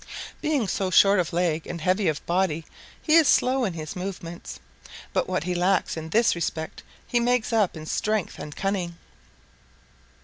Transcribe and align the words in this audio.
"Being 0.41 0.67
so 0.67 0.89
short 0.89 1.19
of 1.19 1.31
leg 1.31 1.67
and 1.67 1.79
heavy 1.79 2.07
of 2.07 2.25
body, 2.25 2.65
he 2.99 3.13
is 3.17 3.27
slow 3.27 3.65
in 3.65 3.73
his 3.73 3.95
movements. 3.95 4.59
But 5.13 5.29
what 5.29 5.43
he 5.43 5.53
lacks 5.53 5.95
in 5.95 6.09
this 6.09 6.33
respect 6.33 6.81
he 7.05 7.19
makes 7.19 7.53
up 7.53 7.77
in 7.77 7.85
strength 7.85 8.39
and 8.39 8.55
cunning. 8.55 8.95